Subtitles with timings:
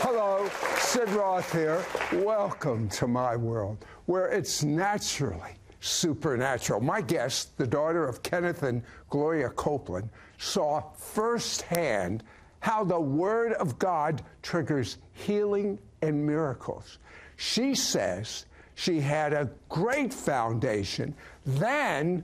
[0.00, 0.48] Hello,
[0.78, 1.84] Sid Roth here.
[2.12, 6.80] Welcome to my world, where it's naturally supernatural.
[6.80, 12.24] My guest, the daughter of Kenneth and Gloria Copeland, saw firsthand
[12.60, 16.98] how the Word of God triggers healing and miracles.
[17.36, 21.14] She says she had a great foundation.
[21.44, 22.22] Then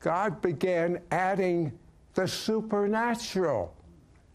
[0.00, 1.72] God began adding
[2.14, 3.75] the supernatural.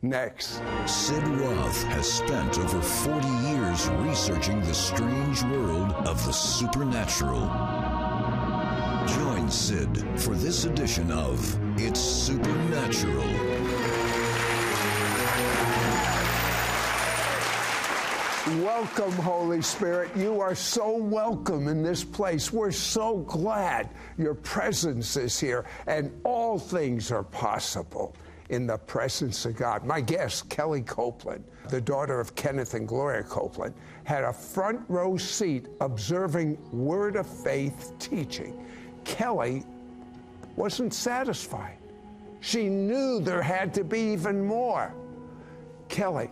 [0.03, 0.63] Next.
[0.87, 7.41] Sid Roth has spent over 40 years researching the strange world of the supernatural.
[9.07, 11.39] Join Sid for this edition of
[11.79, 13.27] It's Supernatural.
[18.63, 20.09] Welcome, Holy Spirit.
[20.17, 22.51] You are so welcome in this place.
[22.51, 28.15] We're so glad your presence is here, and all things are possible
[28.51, 29.85] in the presence of God.
[29.85, 35.15] My guest, Kellie Copeland, the daughter of Kenneth and Gloria Copeland, had a front row
[35.15, 38.63] seat observing Word of Faith teaching.
[39.05, 39.63] Kellie
[40.57, 41.77] wasn't satisfied.
[42.41, 44.93] She knew there had to be even more.
[45.87, 46.29] Kellie,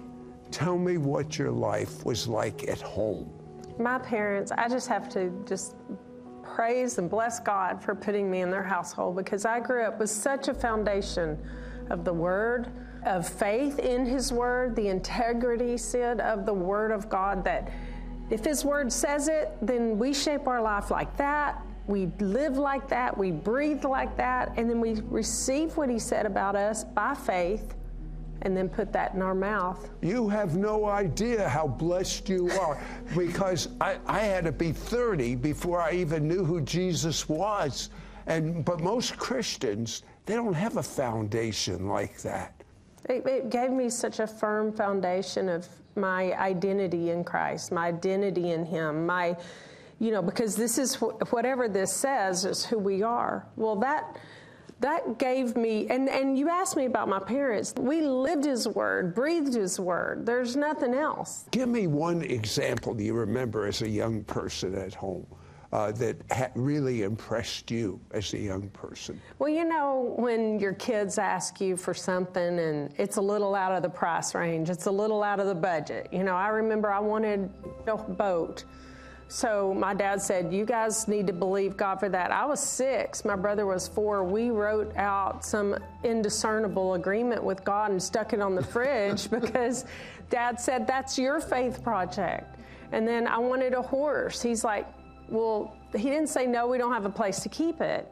[0.51, 3.31] tell me what your life was like at home.
[3.79, 5.75] My parents, I just have to just
[6.43, 10.09] praise and bless God for putting me in their household because I grew up with
[10.09, 11.37] such a foundation
[11.89, 12.67] of the Word,
[13.05, 17.71] of faith in His Word, the integrity, Sid, of the Word of God that
[18.29, 21.61] if His Word says it, then we shape our life like that.
[21.87, 26.25] We live like that, we breathe like that, and then we receive what He said
[26.25, 27.73] about us by faith
[28.43, 29.89] and then put that in our mouth.
[30.01, 32.81] You have no idea how blessed you are
[33.17, 37.89] because I, I, had to be 30 before I even knew who Jesus was.
[38.27, 42.53] And but most Christians, they don't have a foundation like that.
[43.09, 48.51] It, it gave me such a firm foundation of my identity in Christ, my identity
[48.51, 49.35] in Him, my,
[49.97, 53.47] you know, because this is wh- whatever this says is who we are.
[53.55, 54.19] Well, that
[54.81, 59.13] that gave me and and you asked me about my parents we lived his word
[59.13, 63.89] breathed his word there's nothing else give me one example do you remember as a
[63.89, 65.27] young person at home
[65.71, 69.21] uh, that ha- really impressed you as a young person?
[69.37, 73.71] Well, you know, when your kids ask you for something and it's a little out
[73.71, 76.09] of the price range, it's a little out of the budget.
[76.11, 77.49] You know, I remember I wanted
[77.87, 78.63] a boat.
[79.31, 82.31] So my dad said, You guys need to believe God for that.
[82.31, 84.23] I was six, my brother was four.
[84.23, 89.85] We wrote out some indiscernible agreement with God and stuck it on the fridge because
[90.31, 92.55] dad said, That's your faith project.
[92.91, 94.41] And then I wanted a horse.
[94.41, 94.87] He's like,
[95.29, 98.11] well, he didn't say, no, we don't have a place to keep it.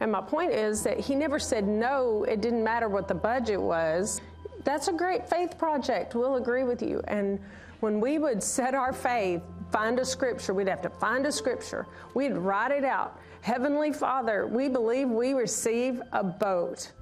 [0.00, 3.60] And my point is that he never said, no, it didn't matter what the budget
[3.60, 4.20] was.
[4.64, 6.14] That's a great faith project.
[6.14, 7.02] We'll agree with you.
[7.08, 7.38] And
[7.80, 11.86] when we would set our faith, find a scripture, we'd have to find a scripture,
[12.14, 13.18] we'd write it out.
[13.40, 16.92] Heavenly Father, we believe we receive a boat,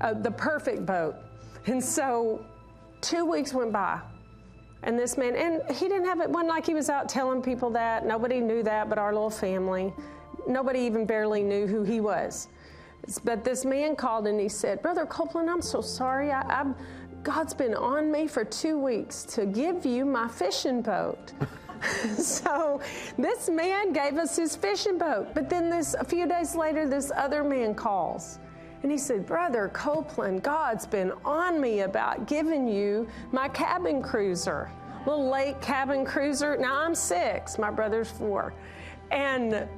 [0.00, 1.16] uh, the perfect boat.
[1.66, 2.44] And so
[3.00, 4.00] two weeks went by.
[4.84, 7.70] And this man, and he didn't have it, wasn't like he was out telling people
[7.70, 8.04] that.
[8.04, 9.92] Nobody knew that but our little family.
[10.46, 12.48] Nobody even barely knew who he was.
[13.24, 16.30] But this man called and he said, Brother Copeland, I'm so sorry.
[16.30, 16.74] I, I've,
[17.22, 21.32] God's been on me for two weeks to give you my fishing boat.
[22.16, 22.80] so
[23.18, 25.28] this man gave us his fishing boat.
[25.34, 28.38] But then this a few days later, this other man calls.
[28.82, 34.70] And he said, Brother Copeland, God's been on me about giving you my cabin cruiser,
[35.06, 36.56] little lake cabin cruiser.
[36.56, 38.52] Now I'm six, my brother's four.
[39.10, 39.68] And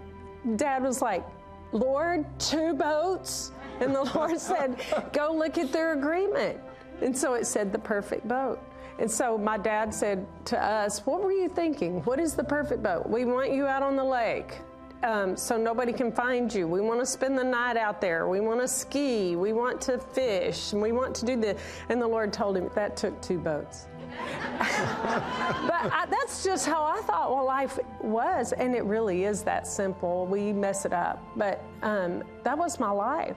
[0.57, 1.25] dad was like,
[1.73, 3.53] Lord, two boats?
[3.81, 4.81] And the Lord said,
[5.13, 6.59] Go look at their agreement.
[7.03, 8.61] And so it said the perfect boat.
[8.99, 12.01] And so my dad said to us, What were you thinking?
[12.03, 13.09] What is the perfect boat?
[13.09, 14.61] We want you out on the lake
[15.03, 16.67] um, so nobody can find you.
[16.67, 18.29] We want to spend the night out there.
[18.29, 19.37] We want to ski.
[19.37, 20.73] We want to fish.
[20.73, 21.57] And we want to do the.
[21.89, 23.87] And the Lord told him that took two boats.
[24.59, 29.67] but I, that's just how I thought well life was, and it really is that
[29.67, 30.27] simple.
[30.27, 33.37] We mess it up, but um, that was my life.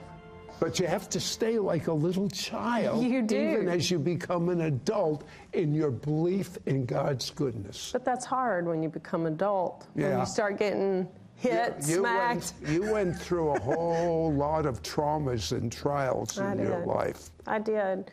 [0.60, 3.04] But you have to stay like a little child.
[3.04, 3.36] You do.
[3.36, 7.90] Even as you become an adult in your belief in God's goodness.
[7.92, 9.86] But that's hard when you become adult.
[9.94, 10.10] Yeah.
[10.10, 11.08] When you start getting
[11.38, 12.52] hit, you, you smacked.
[12.60, 16.68] Went, you went through a whole lot of traumas and trials I in did.
[16.68, 17.30] your life.
[17.46, 18.10] I did.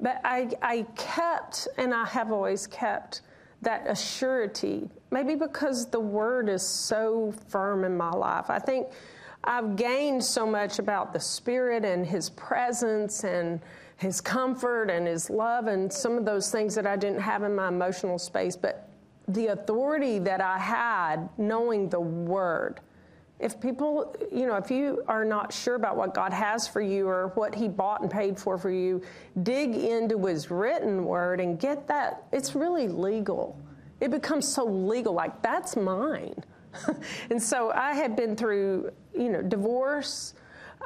[0.00, 3.22] But I, I kept, and I have always kept,
[3.62, 4.90] that assurity.
[5.10, 8.50] Maybe because the word is so firm in my life.
[8.50, 8.88] I think
[9.44, 13.60] I've gained so much about the Spirit and His presence and
[13.96, 17.54] his comfort and his love and some of those things that I didn't have in
[17.54, 18.83] my emotional space, but
[19.28, 22.80] the authority that I had knowing the word.
[23.40, 27.08] If people, you know, if you are not sure about what God has for you
[27.08, 29.02] or what He bought and paid for for you,
[29.42, 32.24] dig into His written word and get that.
[32.32, 33.58] It's really legal.
[34.00, 36.44] It becomes so legal, like that's mine.
[37.30, 40.34] and so I had been through, you know, divorce.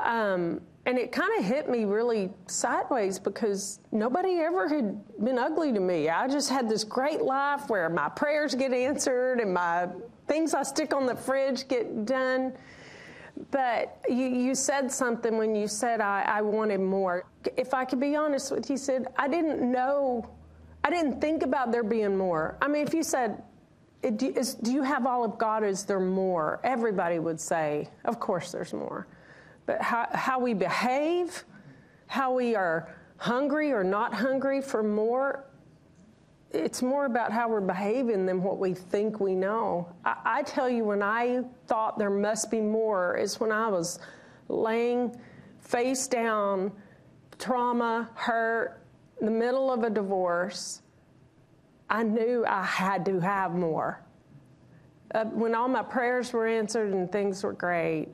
[0.02, 5.70] Um, and it kind of hit me really sideways because nobody ever had been ugly
[5.70, 6.08] to me.
[6.08, 9.88] I just had this great life where my prayers get answered and my
[10.29, 12.55] things I stick on the fridge get done.
[13.50, 17.26] But you, you said something when you said I, I wanted more.
[17.58, 20.26] If I could be honest with you, said I didn't know,
[20.85, 22.56] I didn't think about there being more.
[22.62, 23.43] I mean, if you said,
[24.17, 24.32] do
[24.64, 25.64] you have all of God?
[25.64, 26.61] Is there more?
[26.64, 29.06] Everybody would say, of course there's more.
[29.69, 31.44] But how, how we behave,
[32.06, 32.88] how we are
[33.19, 35.44] hungry or not hungry for more,
[36.53, 39.87] it's more about how we're behaving than what we think we know.
[40.06, 43.99] I, I, tell you, when I thought there must be more, is when I was
[44.49, 45.15] laying
[45.61, 46.73] face down,
[47.38, 48.82] trauma, hurt,
[49.21, 50.81] in the middle of a divorce.
[51.91, 54.03] I knew I had to have more.
[55.14, 58.09] Uh, when all my prayers were answered and things were great,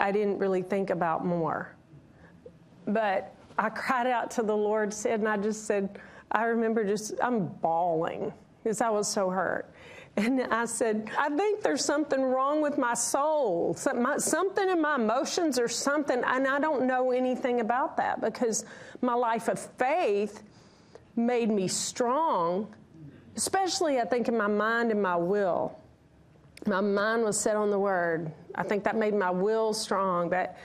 [0.00, 1.74] I didn't really think about more.
[2.86, 5.98] But I cried out to the Lord, said, and I just said,
[6.30, 9.72] I remember just, I'm bawling because I was so hurt.
[10.16, 15.60] And I said, I think there's something wrong with my soul, something in my emotions
[15.60, 16.22] or something.
[16.26, 18.64] And I don't know anything about that because
[19.00, 20.42] my life of faith
[21.14, 22.74] made me strong,
[23.36, 25.78] especially, I think, in my mind and my will.
[26.66, 28.32] My mind was set on the word.
[28.54, 30.28] I think that made my will strong.
[30.28, 30.56] But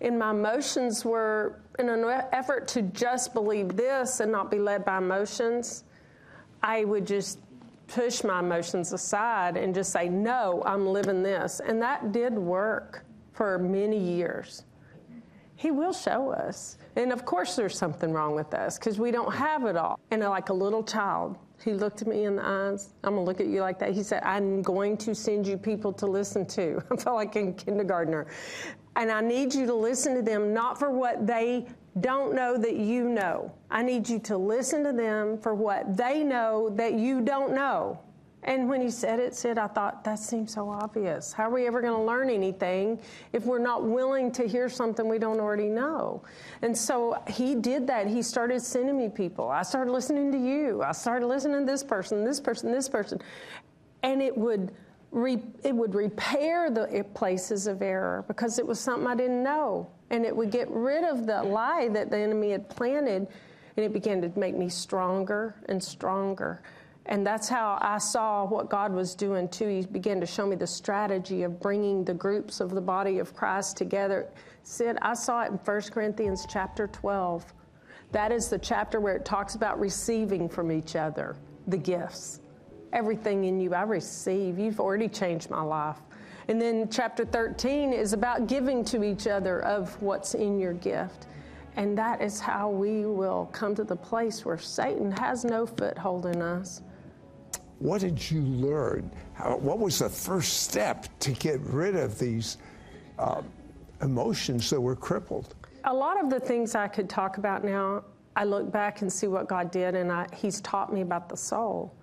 [0.00, 4.84] in my emotions were in an effort to just believe this and not be led
[4.84, 5.84] by emotions,
[6.62, 7.40] I would just
[7.86, 11.60] push my emotions aside and just say, No, I'm living this.
[11.64, 14.64] And that did work for many years.
[15.56, 16.78] He will show us.
[16.94, 19.98] And of course, there's something wrong with us because we don't have it all.
[20.10, 22.94] And like a little child, he looked at me in the eyes.
[23.02, 23.92] I'm going to look at you like that.
[23.92, 26.82] He said, I'm going to send you people to listen to.
[26.90, 28.26] I felt like a kindergartner.
[28.96, 31.66] And I need you to listen to them, not for what they
[32.00, 33.52] don't know that you know.
[33.70, 38.00] I need you to listen to them for what they know that you don't know.
[38.44, 41.32] And when he said it, said, I thought, that seems so obvious.
[41.32, 43.00] How are we ever going to learn anything
[43.32, 46.22] if we're not willing to hear something we don't already know?
[46.62, 48.06] And so he did that.
[48.06, 49.48] He started sending me people.
[49.48, 50.82] I started listening to you.
[50.82, 53.20] I started listening to this person, this person, this person.
[54.04, 54.72] And it would,
[55.10, 59.42] re- it would repair the eh, places of error because it was something I didn't
[59.42, 59.88] know.
[60.10, 63.26] And it would get rid of the lie that the enemy had planted.
[63.76, 66.62] And it began to make me stronger and stronger.
[67.08, 69.66] And that's how I saw what God was doing too.
[69.66, 73.34] He began to show me the strategy of bringing the groups of the body of
[73.34, 74.28] Christ together.
[74.62, 77.54] Sid, I saw it in 1 Corinthians chapter 12.
[78.12, 81.34] That is the chapter where it talks about receiving from each other
[81.66, 82.40] the gifts.
[82.92, 84.58] Everything in you I receive.
[84.58, 85.98] You've already changed my life.
[86.48, 91.26] And then chapter 13 is about giving to each other of what's in your gift.
[91.76, 96.26] And that is how we will come to the place where Satan has no foothold
[96.26, 96.82] in us.
[97.78, 99.10] What did you learn?
[99.34, 102.58] How, what was the first step to get rid of these
[103.18, 103.42] uh,
[104.02, 105.54] emotions that were crippled?
[105.84, 108.04] A lot of the things I could talk about now,
[108.34, 111.36] I look back and see what God did, and I, He's taught me about the
[111.36, 111.94] soul.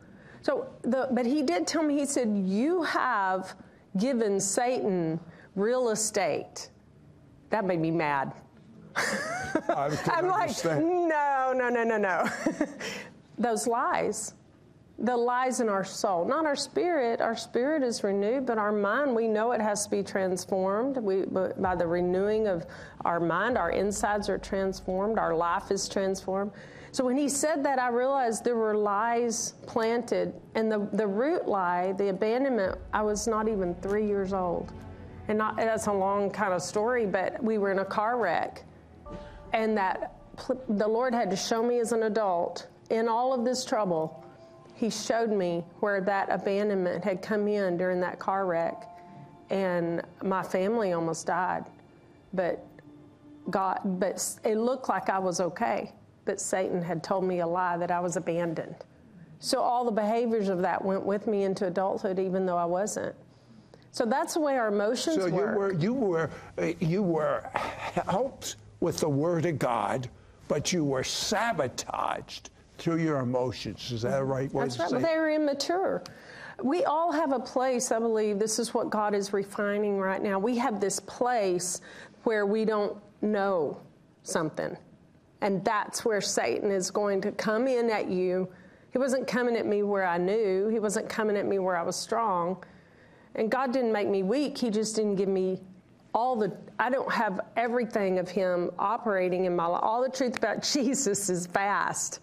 [0.42, 3.54] So, the, but He did tell me, He said, You have
[3.98, 5.20] given Satan
[5.56, 6.70] real estate.
[7.50, 8.34] That made me mad.
[9.70, 12.26] I'm like, no, no, no, no, no.
[13.38, 14.34] Those lies
[14.98, 17.20] the lies in our soul, not our spirit.
[17.20, 20.98] Our spirit is renewed, but our mind, we know it has to be transformed.
[20.98, 22.66] We, by the renewing of
[23.04, 26.52] our mind, our insides are transformed, our life is transformed.
[26.94, 30.34] So when he said that, I realized there were lies planted.
[30.56, 34.72] And the, the root lie, the abandonment, I was not even three years old.
[35.28, 38.64] And not, that's a long kind of story, but we were in a car wreck.
[39.52, 40.16] And that
[40.70, 44.25] the Lord had to show me as an adult in all of this trouble
[44.76, 48.88] he showed me where that abandonment had come in during that car wreck,
[49.50, 51.66] and my family almost died.
[52.34, 52.66] But
[53.50, 55.94] God, but it looked like I was okay.
[56.26, 58.76] But Satan had told me a lie that I was abandoned.
[59.40, 63.16] So all the behaviors of that went with me into adulthood, even though I wasn't.
[63.92, 65.34] So that's the way our emotions so work.
[65.34, 70.10] you were you were uh, you were helped with the Word of God
[70.48, 73.92] but you were sabotaged through your emotions.
[73.92, 74.32] Is that a mm-hmm.
[74.32, 74.90] right word That's right.
[74.90, 76.04] to Well, they're immature.
[76.64, 80.40] We all have a place, I believe, this is what God is refining right now.
[80.40, 81.82] We have this place
[82.24, 83.82] where we don't know
[84.24, 84.78] something.
[85.42, 88.48] And that's where Satan is going to come in at you.
[88.92, 91.84] He wasn't coming at me where I knew, he wasn't coming at me where I
[91.84, 92.64] was strong.
[93.36, 95.60] And God didn't make me weak, He just didn't give me
[96.14, 99.82] all the, I don't have everything of Him operating in my life.
[99.84, 102.22] All the truth about Jesus is vast.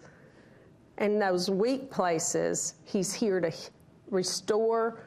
[1.03, 3.51] And those weak places, He's here to
[4.09, 5.01] restore,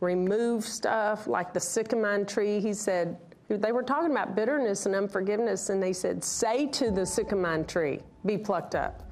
[0.00, 2.60] remove stuff like the sycamine tree.
[2.60, 3.16] He said,
[3.48, 8.00] they were talking about bitterness and unforgiveness, and they said, Say to the sycamine tree,
[8.26, 9.04] be plucked up.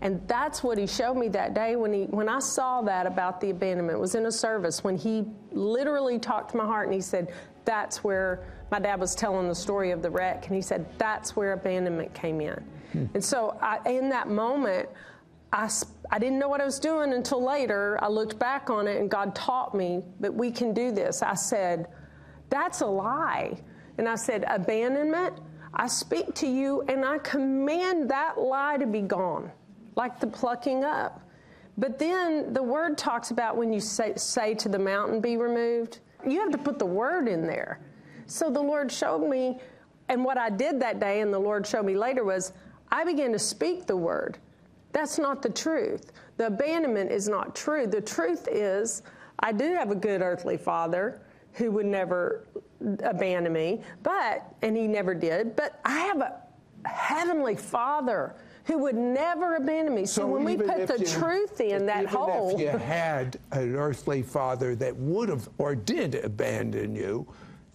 [0.00, 3.40] And that's what he showed me that day when he when I saw that about
[3.40, 3.96] the abandonment.
[3.96, 7.32] It was in a service when he literally talked to my heart and he said,
[7.64, 11.34] That's where my dad was telling the story of the wreck, and he said, That's
[11.34, 12.62] where abandonment came in.
[12.92, 13.06] Hmm.
[13.14, 14.88] And so I, in that moment,
[15.54, 15.70] I,
[16.10, 17.96] I didn't know what I was doing until later.
[18.02, 21.22] I looked back on it and God taught me that we can do this.
[21.22, 21.86] I said,
[22.50, 23.56] That's a lie.
[23.96, 25.38] And I said, Abandonment,
[25.72, 29.52] I speak to you and I command that lie to be gone,
[29.94, 31.20] like the plucking up.
[31.78, 36.00] But then the word talks about when you say, say to the mountain, be removed,
[36.26, 37.78] you have to put the word in there.
[38.26, 39.60] So the Lord showed me,
[40.08, 42.52] and what I did that day, and the Lord showed me later, was
[42.90, 44.38] I began to speak the word.
[44.94, 46.12] That's not the truth.
[46.38, 47.86] The abandonment is not true.
[47.86, 49.02] The truth is,
[49.40, 51.20] I do have a good earthly father
[51.54, 52.46] who would never
[53.02, 56.40] abandon me, but, and he never did, but I have a
[56.88, 58.36] heavenly father
[58.66, 60.06] who would never abandon me.
[60.06, 64.22] So, when we put the you- truth in that hole, If you had an earthly
[64.22, 67.26] father that would have or did abandon you,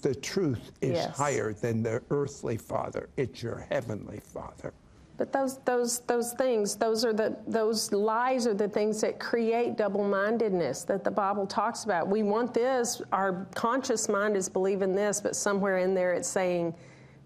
[0.01, 1.17] the truth is Yes.
[1.17, 3.09] higher than the earthly father.
[3.17, 4.73] It's your heavenly father.
[5.19, 9.75] But those those those things, those are the those lies are the things that create
[9.75, 12.07] double-mindedness that the Bible talks about.
[12.07, 16.73] We want this, our conscious mind is believing this, but somewhere in there it's saying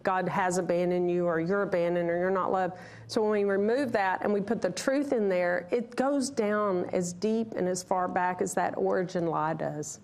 [0.01, 2.77] God has abandoned you or you're abandoned or you're not loved.
[3.05, 6.89] So when we remove that and we put the truth in there, it goes down
[6.93, 9.99] as deep and as far back as that origin lie does.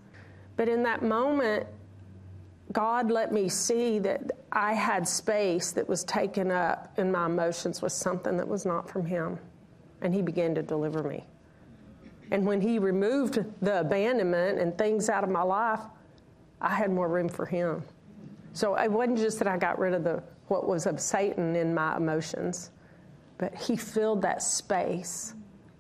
[0.57, 1.65] But in that moment,
[2.71, 7.81] God let me see that I had space that was taken up in my emotions
[7.81, 9.39] with something that was not from Him.
[10.01, 11.25] And He began to deliver me.
[12.31, 15.81] And when He removed the abandonment and things out of my life,
[16.61, 17.83] I had more room for Him.
[18.53, 21.73] So it wasn't just that I got rid of the what was of Satan in
[21.73, 22.71] my emotions,
[23.37, 25.33] but He filled that space.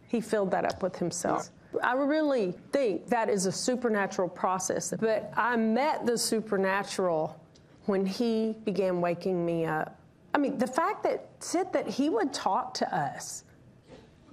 [0.07, 1.49] He filled that up with Himself.
[1.83, 4.93] I really think that is a supernatural process.
[4.99, 7.39] But I met the supernatural
[7.85, 9.99] when he began waking me up.
[10.33, 13.43] I mean, the fact that said that he would talk to us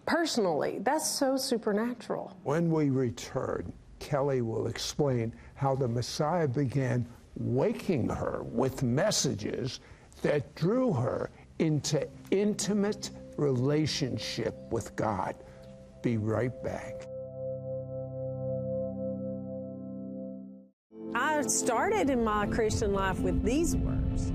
[0.07, 2.37] personally, that's so supernatural.
[2.45, 9.81] When we return, Kellie will explain how the Messiah began waking her with messages
[10.23, 15.35] that drew her into intimate relationship with God.
[16.03, 17.07] Be right back.
[21.37, 24.33] I started in my Christian life with these words.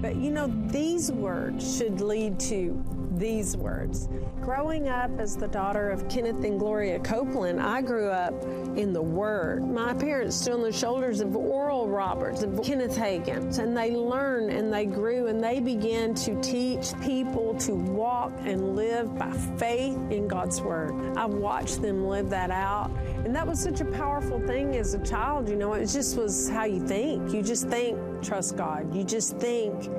[0.00, 2.82] But you know, these words should lead to
[3.20, 4.08] these words.
[4.40, 8.32] Growing up as the daughter of Kenneth and Gloria Copeland, I grew up
[8.76, 9.62] in the Word.
[9.62, 14.50] My parents stood on the shoulders of Oral Roberts, of Kenneth Hagin, and they learned
[14.50, 19.98] and they grew and they began to teach people to walk and live by faith
[20.10, 20.94] in God's Word.
[21.16, 22.90] I watched them live that out,
[23.24, 25.48] and that was such a powerful thing as a child.
[25.48, 27.34] You know, it just was how you think.
[27.34, 28.94] You just think, trust God.
[28.94, 29.90] You just think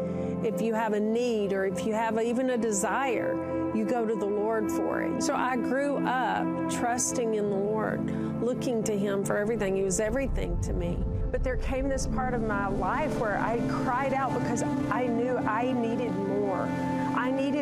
[0.44, 3.36] if you have a need or if you have even a desire,
[3.76, 5.24] you go to the Lord for it.
[5.24, 9.76] So I grew up trusting in the Lord, looking to Him for everything.
[9.76, 10.98] He was everything to me.
[11.32, 15.38] But there came this part of my life where I cried out because I knew
[15.38, 16.68] I needed more.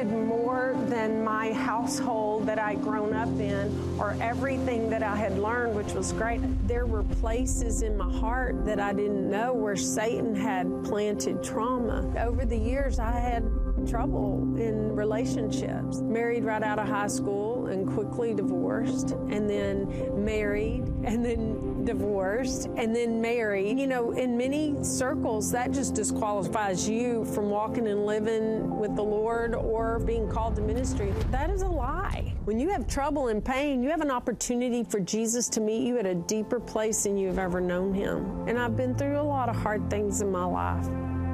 [0.04, 5.76] More than my household that I'd grown up in or everything that I had learned,
[5.76, 6.40] which was great.
[6.68, 12.10] There were places in my heart that I didn't know where Satan had planted trauma.
[12.18, 13.44] Over the years, I had
[13.90, 16.00] trouble in relationships.
[16.00, 22.70] Married right out of high school and quickly divorced, and then married, and then divorced,
[22.78, 23.80] and then married.
[23.80, 29.04] You know, in many circles, that just disqualifies you from walking and living with the
[29.04, 31.12] Lord or being called to ministry.
[31.32, 32.34] That is a lie.
[32.46, 35.98] When you have trouble and pain, you have an opportunity for Jesus to meet you
[35.98, 38.48] at a deeper place than you've ever known Him.
[38.48, 40.88] And I've been through a lot of hard things in my life,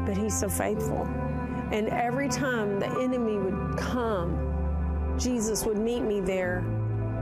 [0.05, 1.03] but He's so faithful.
[1.71, 6.59] And every time the enemy would come, Jesus would meet me there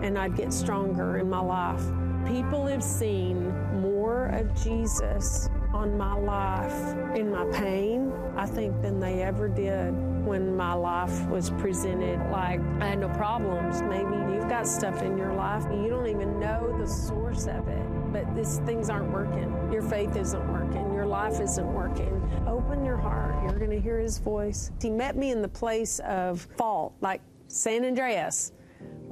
[0.04, 1.84] and I'd get stronger in my life.
[2.28, 3.52] People have seen
[3.82, 9.92] more of Jesus on my life in my pain, I think, than they ever did
[10.26, 12.20] when my life was presented.
[12.32, 13.82] Like, I had no problems.
[13.82, 18.14] Maybe you've got stuff in your life, you don't even know the source of it,
[18.14, 19.72] but these things aren't working.
[19.72, 22.22] Your faith isn't working, your life isn't working.
[22.48, 23.36] Open your heart.
[23.44, 24.72] You're going to hear his voice.
[24.82, 28.54] He met me in the place of fault, like San Andreas,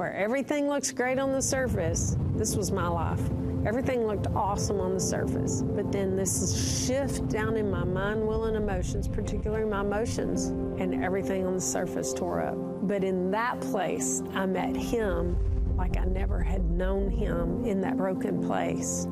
[0.02, 2.18] where everything looks great on the surface.
[2.34, 3.22] This was my life.
[3.68, 8.46] Everything looked awesome on the surface, but then this shift down in my mind, will,
[8.46, 10.48] and emotions, particularly my emotions,
[10.82, 12.58] and everything on the surface tore up.
[12.88, 15.38] But in that place, I met him
[15.78, 19.06] like I never had known him in that broken place.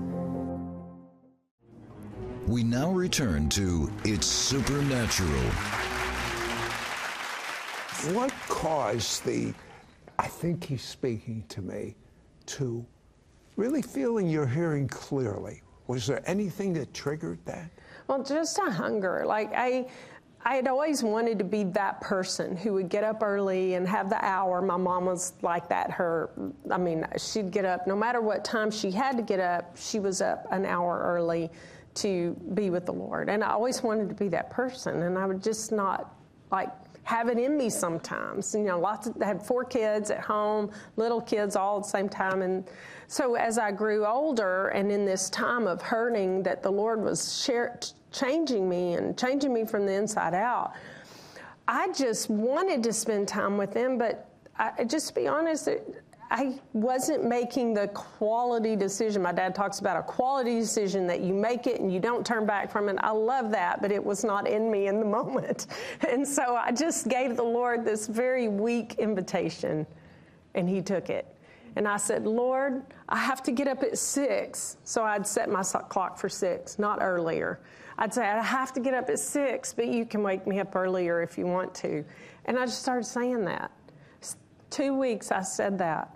[2.47, 5.51] We now return to It's Supernatural.
[8.11, 9.53] What caused the,
[10.19, 11.95] I think he's speaking to me,
[12.47, 12.85] to
[13.55, 15.61] really feeling you're hearing clearly?
[15.87, 17.71] Was there anything that triggered that?
[18.07, 19.23] Well, just a hunger.
[19.25, 19.87] Like I,
[20.43, 24.09] I had always wanted to be that person who would get up early and have
[24.09, 24.61] the hour.
[24.61, 25.89] My mom was like that.
[25.89, 26.31] Her,
[26.69, 29.77] I mean, she'd get up no matter what time she had to get up.
[29.77, 31.49] She was up an hour early
[31.95, 35.01] to be with the Lord, and I always wanted to be that person.
[35.01, 36.13] And I would just not
[36.51, 36.69] like
[37.09, 38.53] have it in me sometimes.
[38.53, 41.89] You know, lots of, I had four kids at home, little kids all at the
[41.89, 42.63] same time, and
[43.07, 47.41] so as I grew older and in this time of hurting that the Lord was
[47.43, 47.79] share,
[48.11, 50.73] changing me and changing me from the inside out,
[51.67, 53.97] I just wanted to spend time with them.
[53.97, 59.23] but I, just to be honest, it, I wasn't making the quality decision.
[59.23, 62.45] My dad talks about a quality decision that you make it and you don't turn
[62.45, 62.97] back from it.
[62.99, 65.67] I love that, but it was not in me in the moment.
[66.07, 69.87] And so I just gave the Lord this very weak invitation,
[70.53, 71.25] and He took it.
[71.75, 74.77] And I said, Lord, I have to get up at six.
[74.83, 77.59] So I'd set my clock for six, not earlier.
[77.97, 80.75] I'd say, I have to get up at six, but you can wake me up
[80.75, 82.05] earlier if you want to.
[82.45, 83.71] And I just started saying that.
[84.69, 86.15] Two weeks I said that.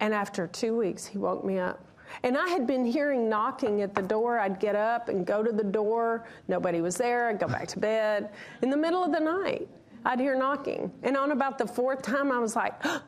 [0.00, 1.84] And after two weeks, he woke me up.
[2.22, 4.38] And I had been hearing knocking at the door.
[4.38, 6.26] I'd get up and go to the door.
[6.48, 7.28] Nobody was there.
[7.28, 8.30] I'd go back to bed.
[8.62, 9.68] In the middle of the night,
[10.04, 10.90] I'd hear knocking.
[11.02, 13.02] And on about the fourth time, I was like, oh,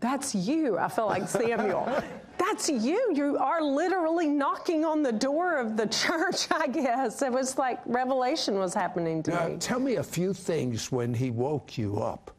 [0.00, 0.78] that's you.
[0.78, 2.02] I felt like Samuel.
[2.38, 3.12] That's you.
[3.14, 7.22] You are literally knocking on the door of the church, I guess.
[7.22, 9.56] It was like revelation was happening to now, me.
[9.56, 12.30] Tell me a few things when he woke you up,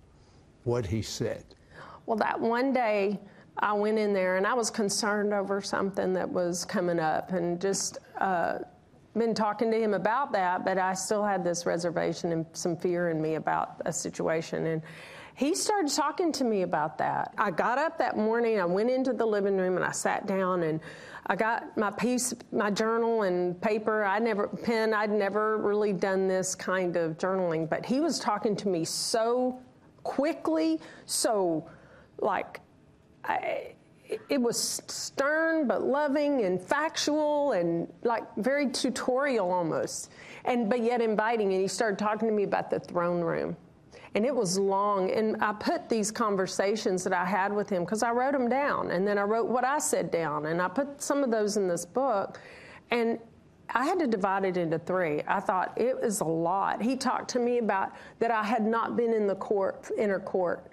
[0.66, 1.44] what he said.
[2.06, 3.20] Well, that one day
[3.60, 7.60] I went in there and I was concerned over something that was coming up and
[7.60, 8.60] just uh,
[9.16, 13.10] been talking to him about that, but I still had this reservation and some fear
[13.10, 14.68] in me about a situation.
[14.68, 14.82] And
[15.36, 17.34] he started talking to me about that.
[17.38, 20.64] I got up that morning, I went into the living room and I sat down
[20.64, 20.80] and
[21.28, 24.04] I got my piece, my journal and paper.
[24.04, 28.56] I never, pen, I'd never really done this kind of journaling, but he was talking
[28.58, 29.60] to me so
[30.04, 31.70] quickly, so
[32.20, 32.62] like,
[33.28, 33.74] I,
[34.30, 40.12] it was stern but loving and factual and like very tutorial almost
[40.46, 43.58] and but yet inviting and he started talking to me about the throne room
[44.18, 45.12] and it was long.
[45.12, 48.90] And I put these conversations that I had with him because I wrote them down,
[48.90, 51.68] and then I wrote what I said down, and I put some of those in
[51.68, 52.40] this book,
[52.92, 53.20] and.
[53.76, 55.24] I had to divide it into three.
[55.28, 56.82] I thought it was a lot.
[56.82, 60.72] He talked to me about that I had not been in the court, inner court.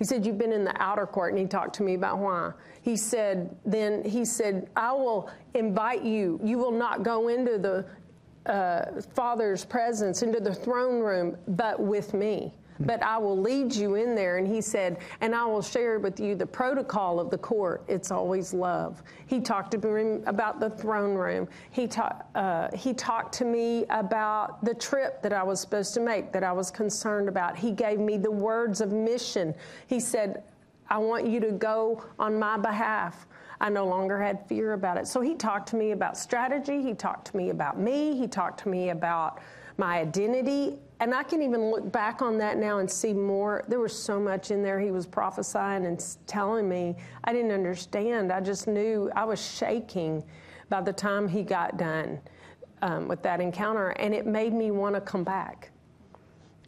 [0.00, 2.52] He said, You've been in the outer court, and he talked to me about why.
[2.80, 6.40] He said, Then he said, I will invite you.
[6.42, 12.14] You will not go into the uh, Father's presence, into the throne room, but with
[12.14, 14.38] me but I will lead you in there.
[14.38, 17.84] And he said, and I will share with you the protocol of the court.
[17.88, 19.02] It's always love.
[19.26, 21.48] He talked to me about the throne room.
[21.70, 26.00] He, ta- uh, he talked to me about the trip that I was supposed to
[26.00, 27.56] make, that I was concerned about.
[27.56, 29.54] He gave me the words of mission.
[29.86, 30.42] He said,
[30.88, 33.26] I want you to go on my behalf.
[33.60, 35.06] I no longer had fear about it.
[35.06, 36.82] So he talked to me about strategy.
[36.82, 38.16] He talked to me about me.
[38.16, 39.40] He talked to me about
[39.76, 43.64] my identity and I can even look back on that now and see more.
[43.68, 46.94] There was so much in there he was prophesying and telling me.
[47.24, 48.30] I didn't understand.
[48.30, 50.22] I just knew I was shaking
[50.68, 52.20] by the time he got done
[52.82, 55.70] um, with that encounter, and it made me want to come back.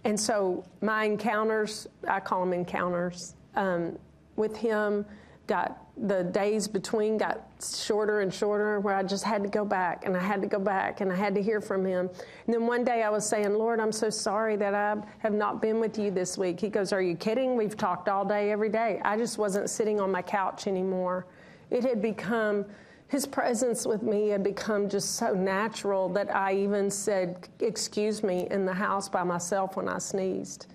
[0.05, 3.99] And so my encounters, I call them encounters, um,
[4.37, 5.05] with him,
[5.47, 10.07] got the days between got shorter and shorter where I just had to go back
[10.07, 12.09] and I had to go back and I had to hear from him.
[12.47, 15.61] And then one day I was saying, Lord, I'm so sorry that I have not
[15.61, 16.61] been with you this week.
[16.61, 17.57] He goes, Are you kidding?
[17.57, 19.01] We've talked all day, every day.
[19.05, 21.27] I just wasn't sitting on my couch anymore.
[21.71, 22.65] It had become,
[23.09, 28.47] his presence with me had become just so natural that I even said, Excuse me,
[28.51, 30.67] in the house by myself when I sneezed.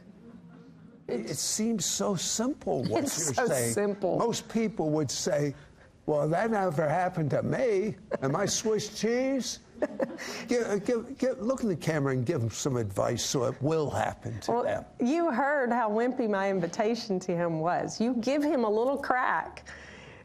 [1.08, 3.74] It seems so simple what It's you're so saying.
[3.74, 4.18] simple.
[4.18, 5.56] Most people would say,
[6.06, 7.96] well, that never happened to me.
[8.22, 9.60] Am I Swiss cheese?
[10.48, 13.90] give, give, give, look in the camera and give them some advice so it will
[13.90, 14.86] happen to them.
[15.00, 18.02] You heard how wimpy my invitation to him was.
[18.02, 19.66] You give him a little crack.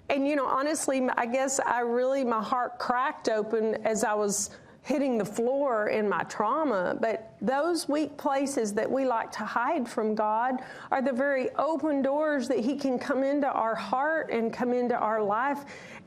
[0.09, 4.51] And, you know, honestly, I guess I really, my heart cracked open as I was
[4.83, 6.97] hitting the floor in my trauma.
[7.01, 12.01] But those weak places that we like to hide from God are the very open
[12.01, 15.65] doors that He can come into our heart and come into our life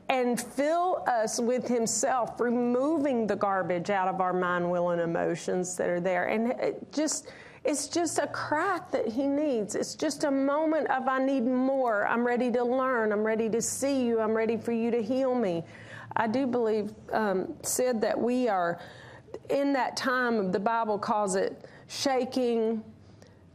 [0.08, 5.76] and fill us with Himself, removing the garbage out of our mind, will, and emotions
[5.76, 6.28] that are there.
[6.28, 7.28] And it just,
[7.64, 9.74] it's just a crack that he needs.
[9.74, 12.06] It's just a moment of, I need more.
[12.06, 13.12] I'm ready to learn.
[13.12, 14.20] I'm ready to see you.
[14.20, 15.64] I'm ready for you to heal me.
[16.16, 18.78] I do believe, um, Sid, that we are
[19.50, 22.82] in that time, the Bible calls it shaking.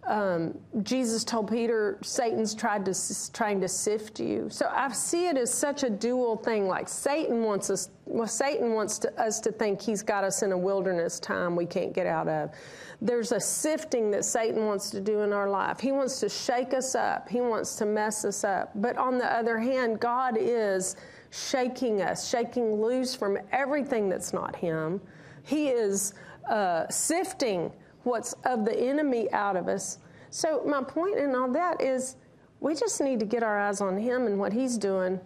[0.08, 4.49] Um, Jesus told Peter, Satan's tried to trying to sift you.
[4.49, 6.67] So I see it as such a dual thing.
[6.67, 10.51] Like Satan wants us, well, Satan wants to, us to think he's got us in
[10.54, 12.51] a wilderness time we can't get out of.
[12.99, 15.80] There's a sifting that Satan wants to do in our life.
[15.80, 17.30] He wants to shake us up.
[17.30, 18.71] He wants to mess us up.
[18.75, 20.95] But on the other hand, God is
[21.32, 25.01] shaking us, shaking loose from everything that's not Him.
[25.43, 26.13] He is
[26.49, 27.71] uh, sifting
[28.04, 29.99] what's of the enemy out of us.
[30.30, 32.15] So, my point in all that is
[32.60, 35.19] we just need to get our eyes on Him and what He's doing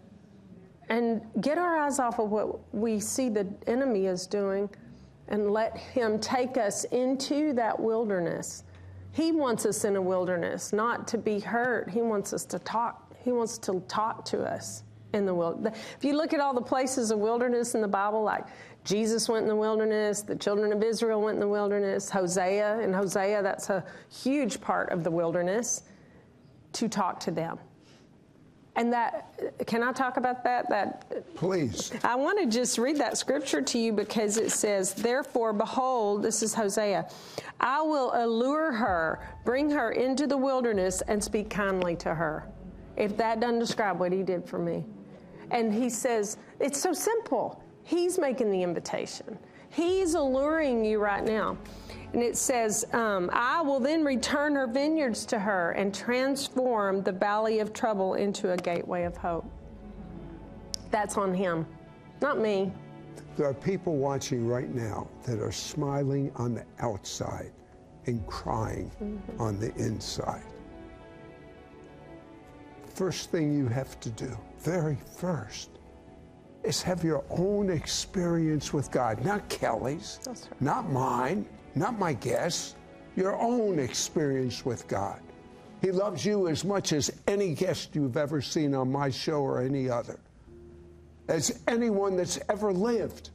[0.90, 4.70] and get our eyes off of what we see the enemy is doing
[5.28, 8.64] and let Him take us into that wilderness.
[9.12, 11.90] He wants us in a wilderness, not to be hurt.
[11.90, 13.14] He wants us to talk.
[13.24, 15.80] He wants to talk to us in the wilderness.
[15.98, 18.46] If you look at all the places of wilderness in the Bible, like
[18.86, 22.94] Jesus went in the wilderness, the children of Israel went in the wilderness, Hosea, and
[22.96, 25.84] Hosea, that's a huge part of the wilderness
[26.74, 27.58] to talk to them.
[28.76, 30.70] And that, can I talk about that?
[30.70, 31.94] That Please.
[32.04, 36.44] I want to just read that scripture to you because it says, Therefore, behold, this
[36.44, 37.10] is Hosea,
[37.60, 42.50] I will allure her, bring her into the wilderness, and speak kindly to her.
[42.98, 44.86] If that doesn't describe what he did for me.
[45.52, 47.64] And he says, It's so simple.
[47.86, 49.38] He's making the invitation,
[49.70, 51.58] he's alluring you right now.
[52.14, 57.12] And it says, um, I will then return her vineyards to her and transform the
[57.12, 59.46] valley of trouble into a gateway of hope.
[60.92, 61.68] That's on him,
[62.22, 62.72] not me.
[63.36, 67.52] There are people watching right now that are smiling on the outside
[68.06, 69.42] and crying mm-hmm.
[69.42, 70.44] on the inside.
[72.94, 75.75] First thing you have to do, very first,
[76.66, 80.50] is have your own experience with God, not Kellie's, right.
[80.60, 82.76] not mine, not my guest,
[83.16, 85.22] your own experience with God.
[85.82, 89.62] He loves you as much as any guest you've ever seen on my show or
[89.62, 90.20] any other,
[91.28, 93.30] as anyone that's ever lived.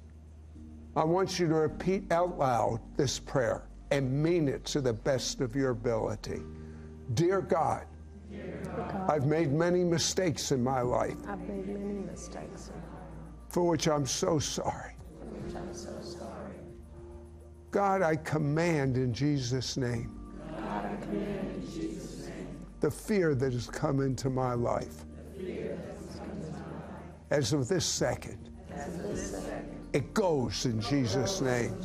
[0.97, 3.63] I want you to repeat out loud this prayer
[3.93, 6.43] and mean it to the best of your ability.
[7.15, 7.85] Dear God,
[8.31, 11.17] Dear God I've made many mistakes in my life.
[11.29, 12.71] I've made many mistakes.
[13.51, 14.95] For which I'm so sorry.
[17.73, 20.17] God, I command in Jesus' name.
[22.81, 25.05] The fear that has come into my life.
[27.31, 28.51] As of this second.
[29.93, 31.77] It goes in Jesus' name.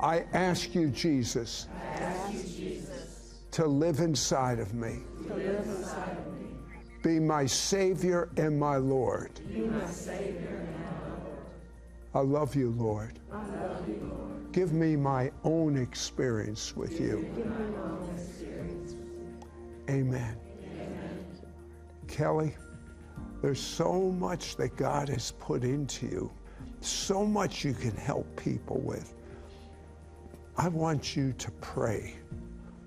[0.00, 1.68] I ask you, Jesus,
[3.52, 4.98] to live inside of me.
[7.02, 9.40] Be my Savior and my Lord.
[12.14, 13.18] I love you, Lord.
[14.52, 17.28] Give me my own experience with you.
[19.90, 20.36] Amen.
[22.06, 22.54] Kellie,
[23.40, 26.32] there's so much that God has put into you,
[26.80, 29.12] so much you can help people with.
[30.56, 32.14] I want you to pray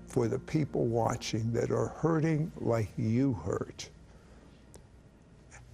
[0.06, 3.90] for the people watching that are hurting like you hurt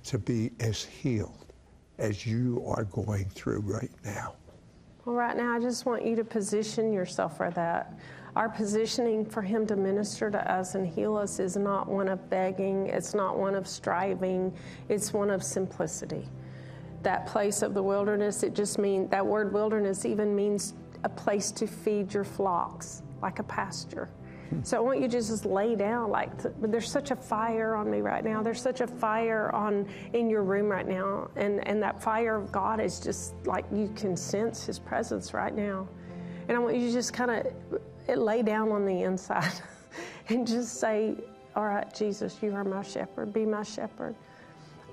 [0.04, 1.46] to be as healed
[1.98, 4.34] as you are going through right now.
[5.04, 7.98] Well, right now, I just want you to position yourself for that.
[8.36, 12.30] Our positioning for Him to minister to us and heal us is not one of
[12.30, 14.54] begging, it's not one of striving,
[14.88, 16.28] it's one of simplicity.
[17.02, 21.50] That place of the wilderness, it just means, that word wilderness even means a place
[21.52, 24.08] to feed your flocks, like a pasture.
[24.62, 26.10] So I want you to just lay down.
[26.10, 28.42] Like there's such a fire on me right now.
[28.42, 32.52] There's such a fire on in your room right now, and and that fire of
[32.52, 35.88] God is just like you can sense His presence right now.
[36.48, 37.46] And I want you to just kind of
[38.08, 39.52] eh, lay down on the inside,
[40.28, 41.16] and just say,
[41.56, 43.32] "All right, Jesus, you are my shepherd.
[43.32, 44.14] Be my shepherd."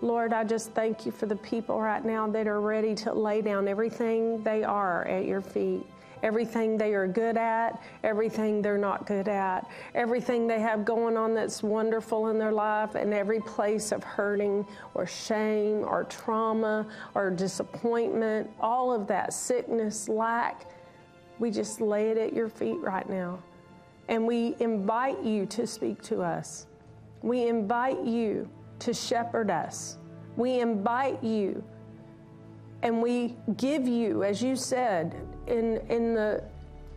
[0.01, 3.41] Lord, I just thank you for the people right now that are ready to lay
[3.41, 5.85] down everything they are at your feet
[6.23, 11.33] everything they are good at, everything they're not good at, everything they have going on
[11.33, 17.29] that's wonderful in their life, and every place of hurting or shame or trauma or
[17.29, 20.65] disappointment, all of that sickness, lack,
[21.39, 23.41] we just lay it at your feet right now.
[24.09, 26.67] And we invite you to speak to us.
[27.21, 29.97] We invite you to shepherd us.
[30.35, 31.63] We invite you
[32.81, 35.15] and we give you, as you said
[35.49, 36.43] in, in the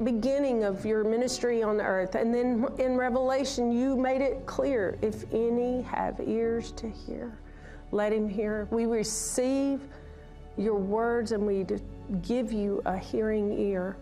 [0.05, 5.25] beginning of your ministry on earth, and then in Revelation, you made it clear if
[5.33, 7.38] any have ears to hear,
[7.91, 8.69] let him hear.
[8.71, 9.81] We receive
[10.57, 11.67] your words and we
[12.23, 13.97] give you a hearing ear.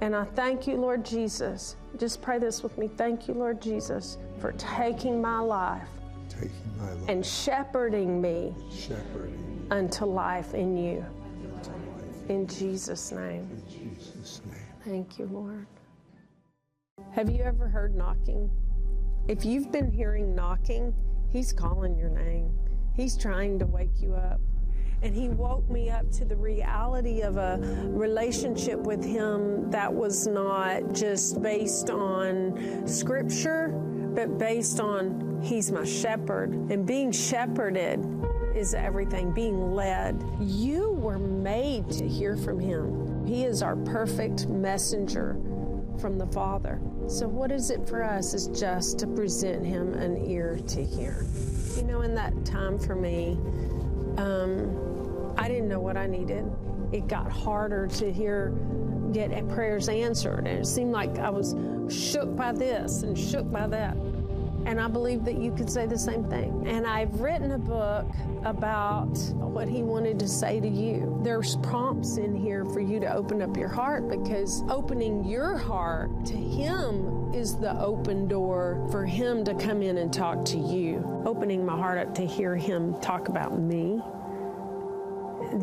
[0.00, 1.76] And I thank you, Lord Jesus.
[1.96, 2.88] Just pray this with me.
[2.88, 5.86] Thank you, Lord Jesus, for taking my life,
[6.28, 7.08] taking my life.
[7.08, 8.52] and shepherding me.
[8.72, 11.04] Shepherding unto life in you.
[12.32, 13.46] In Jesus' name.
[13.50, 14.56] In Jesus' name.
[14.86, 15.66] Thank you, Lord.
[17.10, 18.50] Have you ever heard knocking?
[19.28, 20.94] If you've been hearing knocking,
[21.28, 22.50] He's calling your name.
[22.96, 24.40] He's trying to wake you up.
[25.02, 30.26] And He woke me up to the reality of a relationship with Him that was
[30.26, 33.68] not just based on Scripture,
[34.14, 38.00] but based on He's my shepherd and being shepherded
[38.56, 40.22] is everything, being led.
[40.40, 43.26] You were made to hear from Him.
[43.26, 45.36] He is our perfect messenger
[46.00, 46.80] from the Father.
[47.06, 51.24] So, what is it for us is just to present Him an ear to hear.
[51.76, 53.38] You know, in that time for me,
[54.18, 56.44] um, I didn't know what I needed.
[56.92, 58.52] It got harder to hear,
[59.12, 61.54] get prayers answered, and it seemed like I was
[61.88, 63.96] shook by this and shook by that.
[64.64, 66.64] And I believe that you could say the same thing.
[66.66, 68.06] And I've written a book
[68.44, 71.20] about what he wanted to say to you.
[71.22, 76.24] There's prompts in here for you to open up your heart because opening your heart
[76.26, 81.22] to him is the open door for him to come in and talk to you.
[81.26, 84.00] Opening my heart up to hear him talk about me.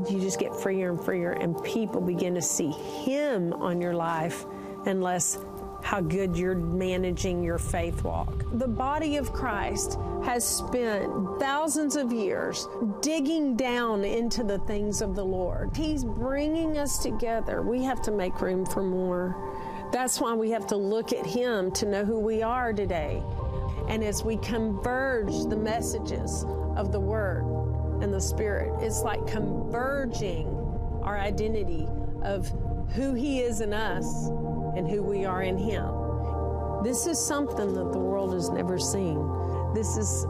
[0.09, 4.45] You just get freer and freer, and people begin to see him on your life
[4.85, 5.39] unless
[5.83, 8.43] how good you're managing your faith walk.
[8.53, 12.67] The body of Christ has spent thousands of years
[13.01, 15.75] digging down into the things of the Lord.
[15.75, 17.61] He's bringing us together.
[17.61, 19.35] We have to make room for more.
[19.91, 23.23] That's why we have to look at Him to know who we are today.
[23.87, 27.43] And as we converge the messages of the Word
[28.03, 30.47] and the Spirit, it's like converging
[31.01, 31.87] our identity
[32.21, 32.51] of
[32.93, 34.29] who He is in us
[34.75, 35.91] and who we are in Him.
[36.83, 39.17] This is something that the world has never seen.
[39.73, 40.23] This is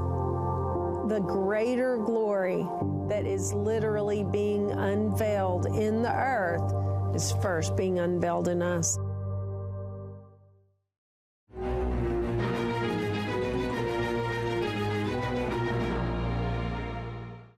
[1.10, 2.67] the greater glory
[3.08, 6.73] that is literally being unveiled in the earth
[7.15, 8.97] is first being unveiled in us.